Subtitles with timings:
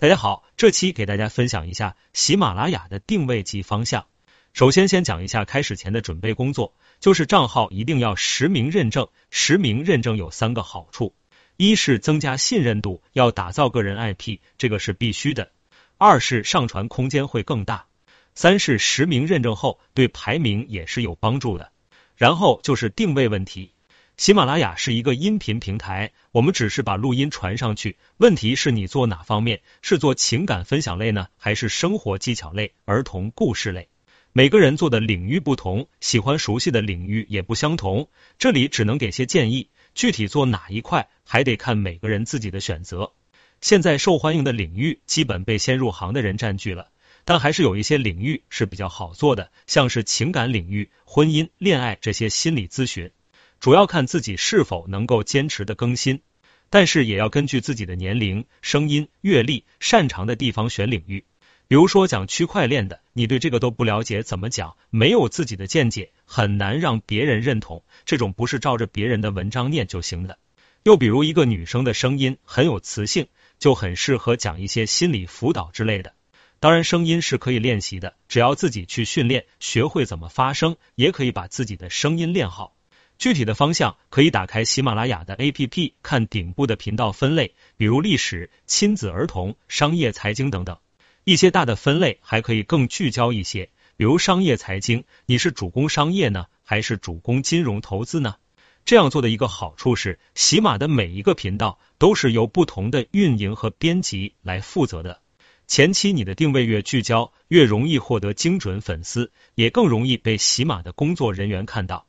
[0.00, 4.06] 大家好，这期给大家分享一下喜马拉雅的定位及方向。
[4.54, 9.08] 首先，先讲一下开始前的准备工作，就是账号一定要实名认证。
[9.28, 11.14] 实名认证有三个好处：
[11.58, 15.48] 一是增加信任度，要打造个人 IP，这个是必须的；
[15.98, 17.84] 二是上传空间会更大；
[18.34, 21.72] 三是实名认证后对排名也是有帮助的。
[22.16, 23.74] 然后就是定位问题。
[24.20, 27.96] 喜马拉雅是一个音频平台，我们只是把录音传上去。
[28.18, 29.62] 问题是你做哪方面？
[29.80, 33.88] 是做情感分享类呢，还是生活技巧类、儿童故事类？
[34.34, 38.10] 每个人做的领域不同，喜欢熟悉的领域也不相同。
[38.38, 43.12] 这里只能给些建议，具体做哪一块，还得看每个人自己的选择。
[43.62, 46.88] 现在受欢迎的领域基本被先入行的人占据了，
[47.24, 53.10] 但还是有一些领域是比较好做的，像是情感领域、婚姻、恋爱这些心理咨询。
[53.60, 56.22] 主要看自己是否能够坚持的更新，
[56.70, 61.26] 但是也要根据自己的年龄、声音、阅历、擅长的地方选领域。
[61.68, 64.78] 比如说讲区块链的，你对这个都不了解，怎么讲？
[64.88, 67.84] 没有自己的见解，很难让别人认同。
[68.06, 70.38] 这种不是照着别人的文章念就行的。
[70.84, 73.26] 又比如一个女生的声音很有磁性，
[73.58, 76.14] 就很适合讲一些心理辅导之类的。
[76.60, 82.74] 当然，声音是可以练习的，只要自己去训练，学会怎么发声，也可以把自己的声音练好。
[83.20, 90.78] 具体的方向可以打开喜马拉雅的 APP，看顶部的频道分类，比如历史、亲子、儿童、商业、财经等等。
[91.24, 98.36] 一些大的分类还可以更聚焦一些，比如商业财经，你是主攻商业呢，还是主攻金融投资呢？
[98.86, 105.20] 这样做的一个好处是，喜马的每一个频道都是由不同的运营和编辑来负责的。
[105.66, 112.06] 前期你的定位越聚焦，越容易获得精准粉丝，也更容易被喜马的工作人员看到。